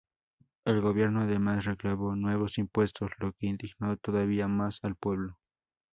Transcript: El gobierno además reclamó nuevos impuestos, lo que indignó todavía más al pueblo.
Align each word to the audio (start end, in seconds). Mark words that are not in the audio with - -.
El 0.65 0.81
gobierno 0.81 1.21
además 1.21 1.63
reclamó 1.65 2.15
nuevos 2.15 2.57
impuestos, 2.57 3.11
lo 3.19 3.33
que 3.33 3.45
indignó 3.45 3.97
todavía 3.97 4.47
más 4.47 4.83
al 4.83 4.95
pueblo. 4.95 5.37